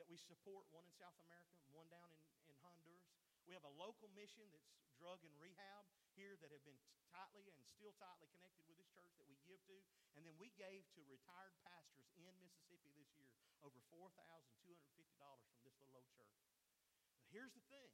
[0.00, 3.04] that we support, one in South America one down in, in Honduras.
[3.44, 4.66] We have a local mission that's
[4.98, 5.86] drug and rehab
[6.16, 6.80] here that have been
[7.12, 9.76] tightly and still tightly connected with this church that we give to.
[10.18, 13.30] And then we gave to retired pastors in Mississippi this year
[13.62, 14.18] over $4,250
[15.14, 16.34] from this little old church.
[17.22, 17.92] But here's the thing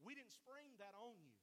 [0.00, 1.34] we didn't spring that on you.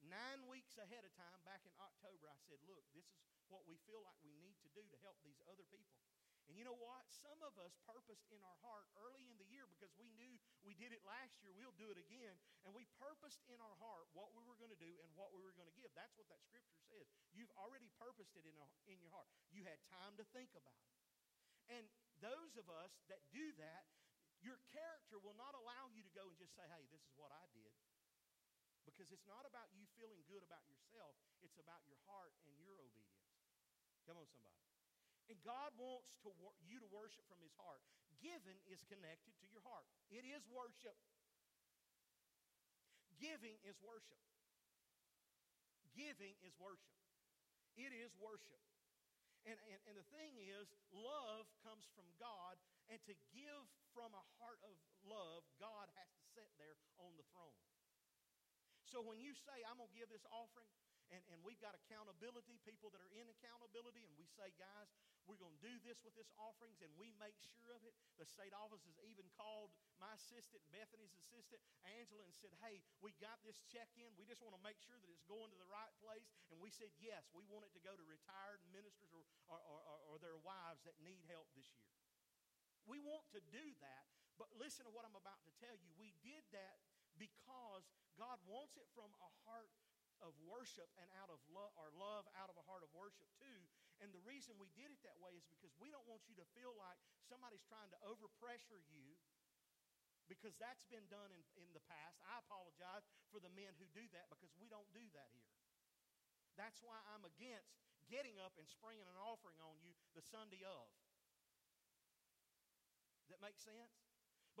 [0.00, 3.20] Nine weeks ahead of time, back in October, I said, Look, this is
[3.52, 6.00] what we feel like we need to do to help these other people.
[6.50, 7.06] And you know what?
[7.06, 10.34] Some of us purposed in our heart early in the year because we knew
[10.66, 12.34] we did it last year, we'll do it again.
[12.66, 15.38] And we purposed in our heart what we were going to do and what we
[15.46, 15.94] were going to give.
[15.94, 17.06] That's what that scripture says.
[17.30, 20.74] You've already purposed it in, a, in your heart, you had time to think about
[20.74, 20.98] it.
[21.70, 21.86] And
[22.18, 23.86] those of us that do that,
[24.42, 27.30] your character will not allow you to go and just say, hey, this is what
[27.30, 27.78] I did.
[28.82, 31.14] Because it's not about you feeling good about yourself,
[31.46, 33.38] it's about your heart and your obedience.
[34.02, 34.69] Come on, somebody.
[35.30, 37.78] And God wants to wor- you to worship from His heart.
[38.18, 39.86] Giving is connected to your heart.
[40.10, 40.98] It is worship.
[43.22, 44.18] Giving is worship.
[45.94, 46.98] Giving is worship.
[47.78, 48.58] It is worship.
[49.46, 52.60] And, and, and the thing is, love comes from God,
[52.92, 53.64] and to give
[53.96, 54.74] from a heart of
[55.06, 57.56] love, God has to sit there on the throne.
[58.84, 60.68] So when you say, I'm going to give this offering,
[61.10, 64.94] and, and we've got accountability, people that are in accountability, and we say, guys,
[65.26, 67.94] we're going to do this with this offerings, and we make sure of it.
[68.18, 71.58] The state office has even called my assistant, Bethany's assistant,
[71.98, 74.14] Angela, and said, hey, we got this check in.
[74.14, 76.26] We just want to make sure that it's going to the right place.
[76.54, 79.98] And we said, yes, we want it to go to retired ministers or, or, or,
[80.10, 81.90] or their wives that need help this year.
[82.88, 84.04] We want to do that,
[84.38, 85.90] but listen to what I'm about to tell you.
[86.00, 86.80] We did that
[87.20, 87.84] because
[88.16, 89.70] God wants it from a heart
[90.20, 93.60] of worship and out of love or love out of a heart of worship too.
[94.00, 96.46] And the reason we did it that way is because we don't want you to
[96.56, 96.96] feel like
[97.28, 99.16] somebody's trying to overpressure you
[100.30, 102.22] because that's been done in, in the past.
[102.22, 103.04] I apologize
[103.34, 105.58] for the men who do that because we don't do that here.
[106.54, 110.86] That's why I'm against getting up and springing an offering on you the Sunday of.
[113.30, 114.09] That makes sense?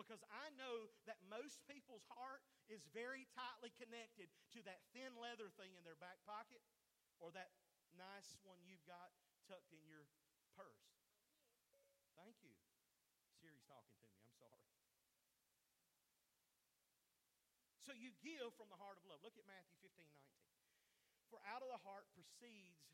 [0.00, 2.40] Because I know that most people's heart
[2.72, 6.64] is very tightly connected to that thin leather thing in their back pocket
[7.20, 7.52] or that
[7.92, 9.12] nice one you've got
[9.44, 10.08] tucked in your
[10.56, 10.88] purse.
[12.16, 12.56] Thank you.
[13.44, 14.16] Siri's talking to me.
[14.24, 14.64] I'm sorry.
[17.84, 19.20] So you give from the heart of love.
[19.20, 20.16] Look at Matthew 15, 19.
[21.28, 22.88] For out of the heart proceeds,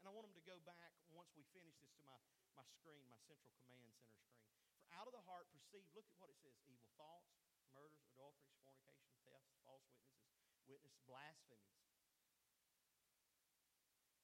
[0.00, 2.16] and I want them to go back once we finish this to my,
[2.56, 4.65] my screen, my central command center screen.
[4.96, 7.28] Out of the heart proceed, look at what it says evil thoughts,
[7.76, 10.32] murders, adulteries, fornication, thefts, false witnesses,
[10.64, 11.84] witness, blasphemies.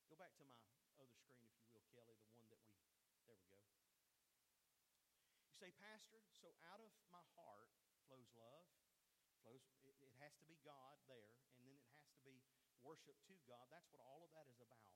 [0.09, 0.57] Go back to my
[0.97, 2.73] other screen, if you will, Kelly, the one that we,
[3.29, 3.61] there we go.
[5.45, 7.69] You say, Pastor, so out of my heart
[8.09, 8.65] flows love,
[9.45, 12.41] flows, it, it has to be God there, and then it has to be
[12.81, 13.69] worship to God.
[13.69, 14.89] That's what all of that is about.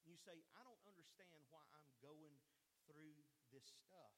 [0.00, 2.34] And you say, I don't understand why I'm going
[2.90, 3.14] through
[3.52, 4.16] this stuff.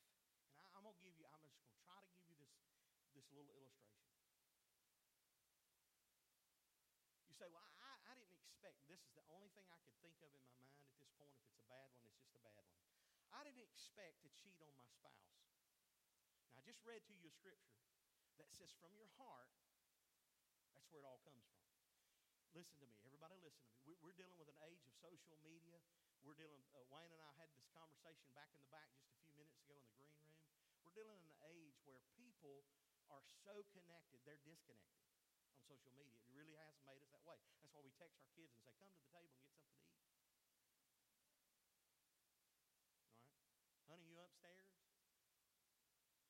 [0.55, 2.39] And I, am going to give you, I'm just going to try to give you
[2.39, 2.55] this,
[3.19, 4.23] this little illustration.
[7.27, 10.15] You say, well, I, I didn't expect, this is the only thing I could think
[10.23, 11.35] of in my mind at this point.
[11.35, 12.79] If it's a bad one, it's just a bad one.
[13.35, 15.35] I didn't expect to cheat on my spouse.
[16.55, 17.83] Now, I just read to you a scripture
[18.39, 19.51] that says, from your heart,
[20.79, 21.67] that's where it all comes from.
[22.55, 23.03] Listen to me.
[23.03, 23.99] Everybody listen to me.
[23.99, 25.83] We're dealing with an age of social media.
[26.25, 29.21] We're dealing, uh, Wayne and I had this conversation back in the back just a
[29.29, 30.41] few minutes ago in the green room.
[30.81, 32.65] We're dealing in an age where people
[33.13, 35.05] are so connected, they're disconnected
[35.53, 36.17] on social media.
[36.25, 37.37] It really has made us that way.
[37.61, 39.77] That's why we text our kids and say, come to the table and get something
[39.77, 40.01] to eat.
[40.01, 40.25] All right?
[43.89, 44.73] Honey, you upstairs?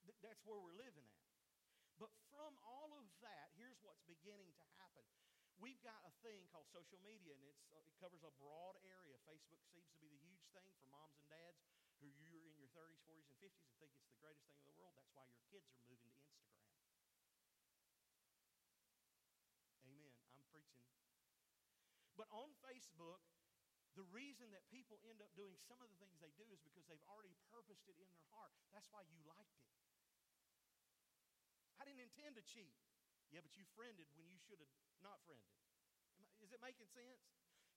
[0.07, 1.30] Th- that's where we're living at.
[2.02, 5.07] But from all of that, here's what's beginning to happen.
[5.62, 9.14] We've got a thing called social media, and uh, it covers a broad area.
[9.22, 11.62] Facebook seems to be the huge thing for moms and dads
[12.02, 14.66] who you're in your 30s, 40s, and 50s and think it's the greatest thing in
[14.66, 14.98] the world.
[14.98, 16.74] That's why your kids are moving to Instagram.
[19.86, 20.12] Amen.
[20.34, 20.84] I'm preaching.
[22.18, 23.22] But on Facebook,
[23.94, 26.82] the reason that people end up doing some of the things they do is because
[26.90, 28.54] they've already purposed it in their heart.
[28.74, 29.70] That's why you liked it.
[31.78, 32.74] I didn't intend to cheat.
[33.34, 34.70] Yeah, but you friended when you should have
[35.02, 35.50] not friended.
[36.38, 37.26] Is it making sense?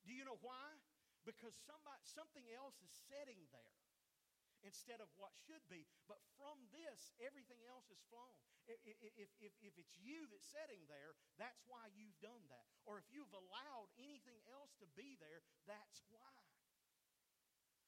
[0.05, 0.77] Do you know why?
[1.25, 3.77] Because somebody, something else is setting there
[4.61, 5.89] instead of what should be.
[6.05, 8.37] But from this, everything else is flown.
[8.69, 8.77] If,
[9.17, 12.69] if, if it's you that's setting there, that's why you've done that.
[12.85, 16.46] Or if you've allowed anything else to be there, that's why.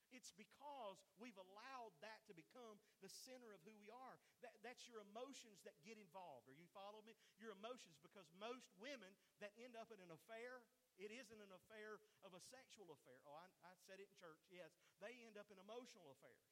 [0.09, 4.17] It's because we've allowed that to become the center of who we are.
[4.41, 6.49] That, that's your emotions that get involved.
[6.49, 7.13] Are you following me?
[7.37, 10.65] Your emotions, because most women that end up in an affair,
[10.97, 13.21] it isn't an affair of a sexual affair.
[13.29, 14.73] Oh, I, I said it in church, yes.
[14.97, 16.49] They end up in emotional affairs.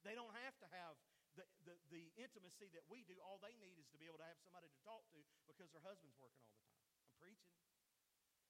[0.00, 0.96] They don't have to have
[1.36, 3.14] the, the, the intimacy that we do.
[3.20, 5.84] All they need is to be able to have somebody to talk to because their
[5.84, 6.88] husband's working all the time.
[7.04, 7.52] I'm preaching.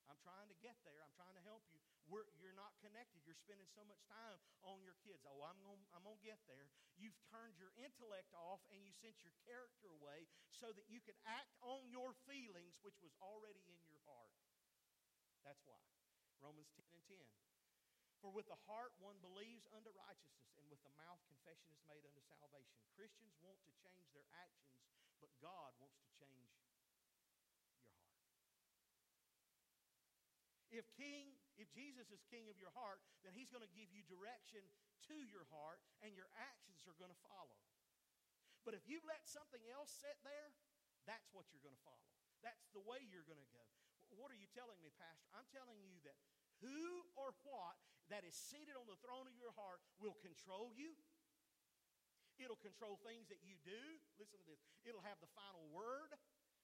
[0.09, 1.01] I'm trying to get there.
[1.03, 1.81] I'm trying to help you.
[2.09, 3.23] We're, you're not connected.
[3.23, 5.23] You're spending so much time on your kids.
[5.27, 6.71] Oh, I'm going I'm to get there.
[6.97, 11.17] You've turned your intellect off and you sent your character away so that you could
[11.29, 14.35] act on your feelings, which was already in your heart.
[15.47, 15.81] That's why.
[16.41, 17.17] Romans 10 and 10.
[18.21, 22.05] For with the heart one believes unto righteousness, and with the mouth confession is made
[22.05, 22.85] unto salvation.
[22.93, 24.77] Christians want to change their actions,
[25.25, 26.53] but God wants to change
[30.71, 34.07] If king, if Jesus is king of your heart, then he's going to give you
[34.07, 34.63] direction
[35.11, 37.59] to your heart and your actions are going to follow.
[38.63, 40.55] But if you let something else sit there,
[41.09, 42.07] that's what you're going to follow.
[42.45, 43.65] That's the way you're going to go.
[44.15, 45.31] What are you telling me, Pastor?
[45.35, 46.19] I'm telling you that
[46.63, 47.79] who or what
[48.11, 50.99] that is seated on the throne of your heart will control you.
[52.43, 53.79] It'll control things that you do.
[54.19, 54.61] Listen to this.
[54.83, 56.11] It'll have the final word.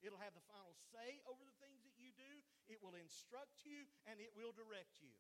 [0.03, 1.86] It'll have the final say over the things.
[2.67, 5.15] It will instruct you and it will direct you.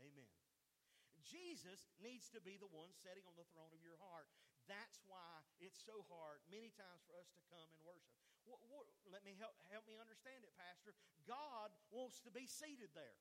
[0.00, 0.28] Amen.
[1.24, 4.28] Jesus needs to be the one sitting on the throne of your heart.
[4.68, 8.16] That's why it's so hard many times for us to come and worship.
[8.44, 10.92] What, what, let me help, help me understand it, Pastor.
[11.24, 13.16] God wants to be seated there.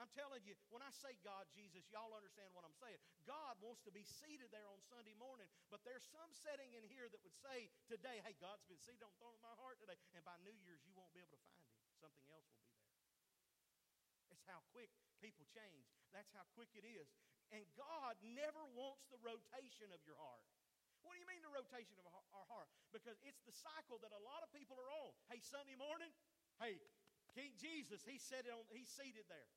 [0.00, 2.96] I'm telling you, when I say God, Jesus, y'all understand what I'm saying.
[3.28, 7.08] God wants to be seated there on Sunday morning, but there's some setting in here
[7.12, 10.00] that would say today, hey, God's been seated on the throne of my heart today,
[10.16, 11.79] and by New Year's, you won't be able to find him.
[12.00, 12.96] Something else will be there.
[14.32, 14.88] It's how quick
[15.20, 15.84] people change.
[16.16, 17.12] That's how quick it is.
[17.52, 20.42] And God never wants the rotation of your heart.
[21.04, 22.68] What do you mean the rotation of our heart?
[22.92, 25.12] Because it's the cycle that a lot of people are on.
[25.32, 26.12] Hey, Sunday morning,
[26.60, 26.76] hey,
[27.32, 29.48] King Jesus, he said it on, he's seated there.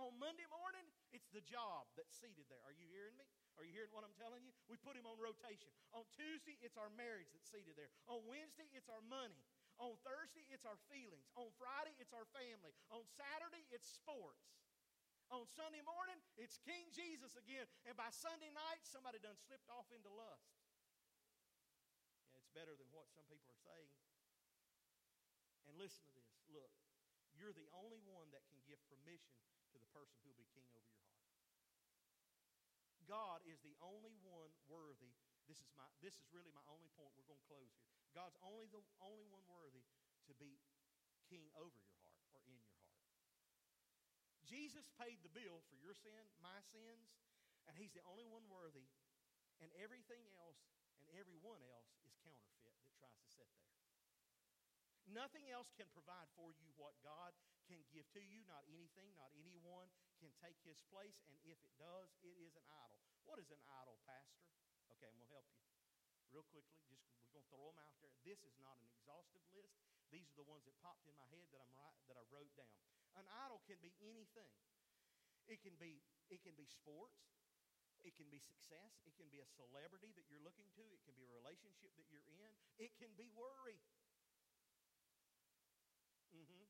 [0.00, 2.62] On Monday morning, it's the job that's seated there.
[2.64, 3.28] Are you hearing me?
[3.60, 4.52] Are you hearing what I'm telling you?
[4.64, 5.68] We put him on rotation.
[5.92, 7.92] On Tuesday, it's our marriage that's seated there.
[8.08, 9.36] On Wednesday, it's our money.
[9.80, 11.28] On Thursday, it's our feelings.
[11.38, 12.72] On Friday, it's our family.
[12.92, 14.52] On Saturday, it's sports.
[15.32, 17.64] On Sunday morning, it's King Jesus again.
[17.88, 20.52] And by Sunday night, somebody done slipped off into lust.
[22.28, 23.96] Yeah, it's better than what some people are saying.
[25.64, 26.28] And listen to this.
[26.52, 26.68] Look,
[27.32, 29.40] you're the only one that can give permission
[29.72, 31.32] to the person who will be king over your heart.
[33.08, 35.16] God is the only one worthy.
[35.48, 37.16] This is my this is really my only point.
[37.16, 38.01] We're going to close here.
[38.12, 39.84] God's only the only one worthy
[40.28, 40.60] to be
[41.32, 43.00] king over your heart or in your heart.
[44.44, 47.08] Jesus paid the bill for your sin, my sins,
[47.64, 48.84] and he's the only one worthy,
[49.64, 50.60] and everything else
[51.00, 53.72] and everyone else is counterfeit that tries to sit there.
[55.08, 57.34] Nothing else can provide for you what God
[57.66, 58.44] can give to you.
[58.46, 59.90] Not anything, not anyone
[60.22, 61.18] can take his place.
[61.26, 63.00] And if it does, it is an idol.
[63.26, 64.46] What is an idol, Pastor?
[64.94, 65.71] Okay, I'm going to help you
[66.32, 66.80] real quickly.
[66.88, 68.12] Just we're to throw them out there.
[68.24, 69.76] This is not an exhaustive list.
[70.08, 72.52] These are the ones that popped in my head that I'm right, that I wrote
[72.56, 72.76] down.
[73.16, 74.52] An idol can be anything.
[75.48, 76.00] It can be
[76.32, 77.28] it can be sports.
[78.02, 78.98] It can be success.
[79.06, 80.82] It can be a celebrity that you're looking to.
[80.90, 82.50] It can be a relationship that you're in.
[82.80, 83.78] It can be worry.
[86.34, 86.66] Mm-hmm.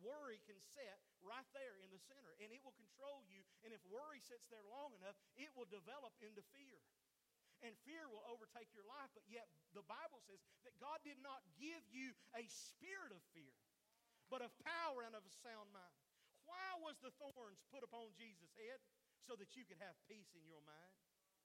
[0.00, 3.44] Worry can set right there in the center, and it will control you.
[3.60, 6.80] And if worry sits there long enough, it will develop into fear.
[7.60, 9.44] And fear will overtake your life, but yet
[9.76, 13.52] the Bible says that God did not give you a spirit of fear,
[14.32, 16.00] but of power and of a sound mind.
[16.48, 18.80] Why was the thorns put upon Jesus' head?
[19.28, 20.96] So that you could have peace in your mind.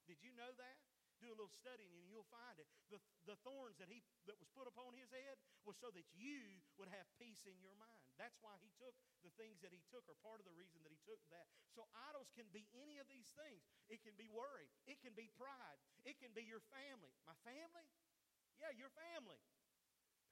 [0.08, 0.80] Did you know that?
[1.20, 2.68] Do a little studying and you'll find it.
[2.92, 6.40] The, the thorns that, he, that was put upon his head was so that you
[6.76, 8.04] would have peace in your mind.
[8.20, 8.94] That's why he took
[9.24, 11.48] the things that he took, or part of the reason that he took that.
[11.74, 13.64] So idols can be any of these things.
[13.90, 14.68] It can be worry.
[14.88, 15.80] It can be pride.
[16.06, 17.12] It can be your family.
[17.26, 17.86] My family?
[18.60, 19.40] Yeah, your family.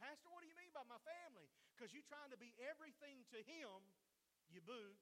[0.01, 1.47] Pastor, what do you mean by my family?
[1.75, 3.79] Because you're trying to be everything to him,
[4.51, 4.97] you boo,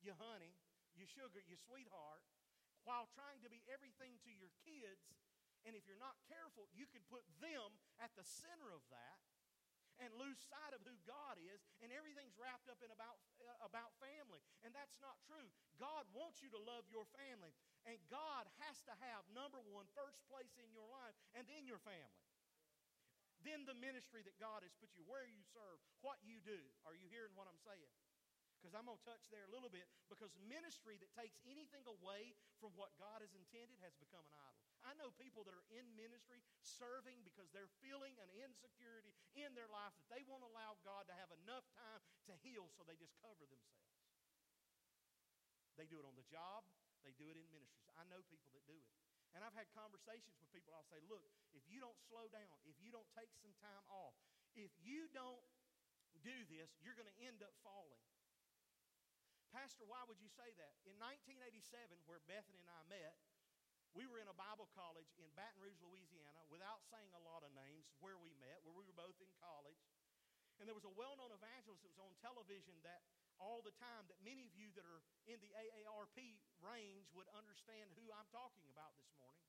[0.00, 0.54] you honey,
[0.96, 2.22] you sugar, you sweetheart,
[2.84, 5.12] while trying to be everything to your kids.
[5.68, 9.20] And if you're not careful, you could put them at the center of that
[10.00, 13.92] and lose sight of who God is, and everything's wrapped up in about, uh, about
[14.00, 14.40] family.
[14.64, 15.52] And that's not true.
[15.76, 17.52] God wants you to love your family,
[17.84, 21.80] and God has to have, number one, first place in your life, and then your
[21.84, 22.24] family.
[23.44, 26.60] Then the ministry that God has put you, where you serve, what you do.
[26.88, 27.92] Are you hearing what I'm saying?
[28.60, 32.36] Because I'm going to touch there a little bit because ministry that takes anything away
[32.60, 34.60] from what God has intended has become an idol.
[34.84, 39.68] I know people that are in ministry serving because they're feeling an insecurity in their
[39.72, 43.16] life that they won't allow God to have enough time to heal, so they just
[43.24, 43.96] cover themselves.
[45.80, 46.68] They do it on the job,
[47.00, 47.88] they do it in ministries.
[47.96, 48.92] I know people that do it.
[49.32, 50.74] And I've had conversations with people.
[50.74, 51.22] I'll say, look,
[51.54, 54.12] if you don't slow down, if you don't take some time off,
[54.58, 55.40] if you don't
[56.26, 58.02] do this, you're going to end up falling.
[59.50, 60.74] Pastor, why would you say that?
[60.86, 61.58] In 1987,
[62.06, 63.18] where Bethany and I met,
[63.90, 67.50] we were in a Bible college in Baton Rouge, Louisiana, without saying a lot of
[67.58, 69.82] names, where we met, where we were both in college.
[70.62, 73.02] And there was a well known evangelist that was on television that
[73.42, 76.20] all the time that many of you that are in the AARP
[76.60, 79.48] range would understand who I'm talking about this morning.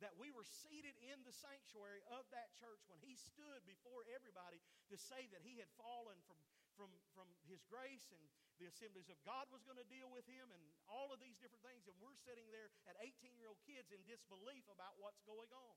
[0.00, 4.64] That we were seated in the sanctuary of that church when he stood before everybody
[4.88, 6.40] to say that he had fallen from
[6.80, 8.24] from, from his grace and
[8.56, 11.60] the assemblies of God was going to deal with him and all of these different
[11.60, 11.84] things.
[11.84, 15.76] And we're sitting there at 18 year old kids in disbelief about what's going on.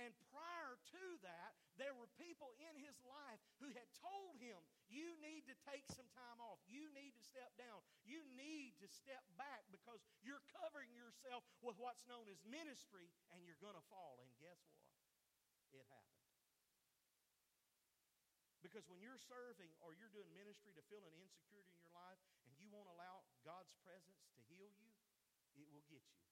[0.00, 4.56] And prior to that, there were people in his life who had told him,
[4.88, 6.56] You need to take some time off.
[6.64, 7.84] You need to step down.
[8.00, 13.44] You need to step back because you're covering yourself with what's known as ministry and
[13.44, 14.24] you're going to fall.
[14.24, 14.88] And guess what?
[15.76, 16.19] It happened.
[18.70, 22.22] Because when you're serving or you're doing ministry to fill an insecurity in your life
[22.46, 24.94] and you won't allow God's presence to heal you,
[25.58, 26.22] it will get you.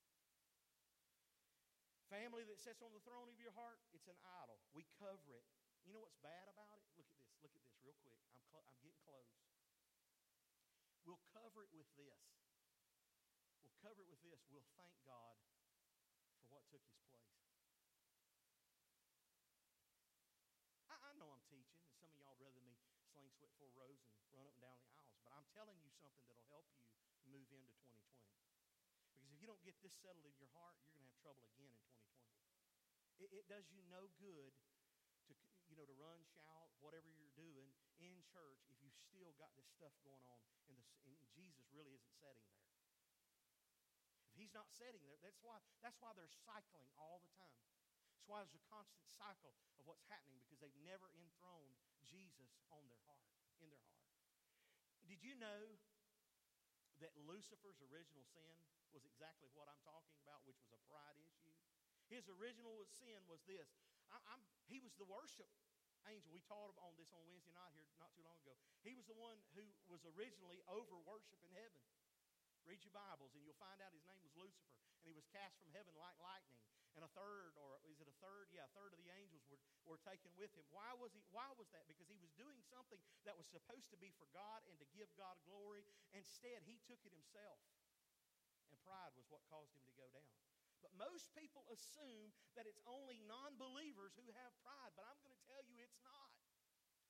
[2.07, 4.14] Family that sits on the throne of your heart, it's an
[4.47, 4.62] idol.
[4.70, 5.43] We cover it.
[5.82, 6.86] You know what's bad about it?
[6.95, 7.34] Look at this.
[7.43, 8.14] Look at this real quick.
[8.30, 9.34] I'm, cl- I'm getting close.
[11.03, 12.22] We'll cover it with this.
[13.66, 14.47] We'll cover it with this.
[14.47, 15.43] We'll thank God
[16.39, 17.18] for what took his place.
[21.18, 22.78] know I'm teaching, and some of y'all would rather me
[23.57, 26.49] four rows and run up and down the aisles, but I'm telling you something that'll
[26.53, 26.85] help you
[27.33, 28.37] move into 2020.
[29.17, 31.45] Because if you don't get this settled in your heart, you're going to have trouble
[31.57, 32.29] again in 2020.
[33.25, 34.53] It, it does you no good
[35.29, 35.33] to
[35.69, 39.67] you know to run, shout, whatever you're doing in church if you've still got this
[39.69, 42.69] stuff going on and, and Jesus really isn't setting there.
[44.31, 47.59] If he's not setting there, that's why that's why they're cycling all the time.
[48.15, 51.75] That's why there's a constant cycle of what's happening because they've never enthroned
[52.07, 54.15] Jesus on their heart, in their heart.
[55.07, 55.79] Did you know
[57.01, 58.55] that Lucifer's original sin
[58.91, 61.55] was exactly what I'm talking about, which was a pride issue?
[62.09, 63.69] His original sin was this.
[64.09, 64.19] I,
[64.67, 65.49] he was the worship
[66.09, 66.33] angel.
[66.33, 68.57] We taught on this on Wednesday night here not too long ago.
[68.81, 71.83] He was the one who was originally over worship in heaven.
[72.69, 75.57] Read your Bibles, and you'll find out his name was Lucifer, and he was cast
[75.57, 76.61] from heaven like lightning.
[76.93, 78.53] And a third, or is it a third?
[78.53, 79.57] Yeah, a third of the angels were,
[79.89, 80.69] were taken with him.
[80.69, 81.25] Why was he?
[81.33, 81.89] Why was that?
[81.89, 85.09] Because he was doing something that was supposed to be for God and to give
[85.16, 85.81] God glory.
[86.12, 87.57] Instead, he took it himself,
[88.69, 90.37] and pride was what caused him to go down.
[90.85, 94.93] But most people assume that it's only non believers who have pride.
[94.93, 96.37] But I'm going to tell you it's not.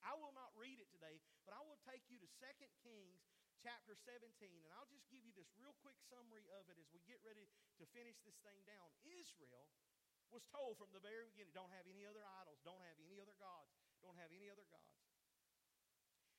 [0.06, 2.46] I will not read it today, but I will take you to 2
[2.86, 3.26] Kings
[3.62, 4.22] chapter 17,
[4.62, 7.50] and I'll just give you this real quick summary of it as we get ready
[7.82, 8.86] to finish this thing down.
[9.02, 9.66] Israel
[10.30, 13.34] was told from the very beginning don't have any other idols, don't have any other
[13.40, 15.02] gods, don't have any other gods.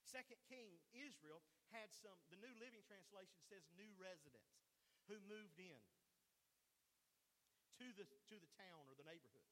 [0.05, 4.57] Second King, Israel had some, the New Living Translation says new residents
[5.05, 5.81] who moved in
[7.77, 9.45] to the, to the town or the neighborhood.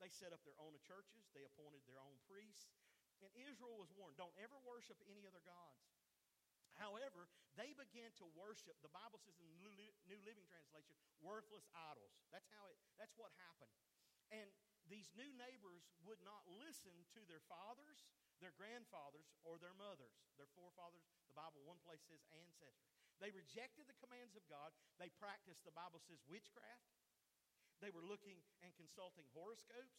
[0.00, 2.72] They set up their own churches, they appointed their own priests,
[3.20, 5.97] and Israel was warned don't ever worship any other gods.
[6.78, 7.26] However,
[7.58, 12.14] they began to worship, the Bible says in the New Living Translation, worthless idols.
[12.30, 13.74] That's how it that's what happened.
[14.30, 14.46] And
[14.86, 18.08] these new neighbors would not listen to their fathers,
[18.40, 21.04] their grandfathers, or their mothers, their forefathers.
[21.28, 22.94] The Bible, one place says ancestors.
[23.18, 24.70] They rejected the commands of God.
[24.96, 26.88] They practiced, the Bible says, witchcraft.
[27.82, 29.98] They were looking and consulting horoscopes.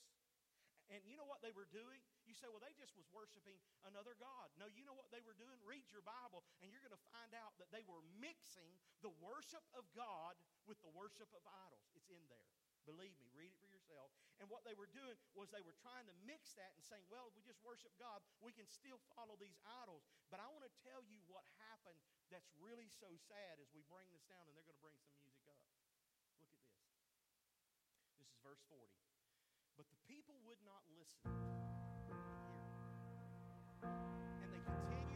[0.90, 2.02] And you know what they were doing?
[2.26, 4.50] You say, well, they just was worshiping another God.
[4.58, 5.54] No, you know what they were doing?
[5.62, 8.74] Read your Bible, and you're going to find out that they were mixing
[9.06, 10.34] the worship of God
[10.66, 11.86] with the worship of idols.
[11.94, 12.50] It's in there.
[12.90, 14.10] Believe me, read it for yourself.
[14.42, 17.30] And what they were doing was they were trying to mix that and saying, well,
[17.30, 20.10] if we just worship God, we can still follow these idols.
[20.34, 22.02] But I want to tell you what happened
[22.34, 25.14] that's really so sad as we bring this down, and they're going to bring some
[25.22, 25.62] music up.
[26.42, 26.74] Look at this.
[28.18, 28.90] This is verse 40.
[30.50, 31.30] Would not listen.
[33.86, 35.09] And they continued